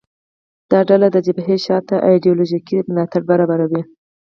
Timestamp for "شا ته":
1.65-1.95